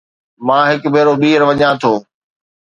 [0.45, 1.93] مان هڪ ڀيرو ٻيهر وڃان ٿو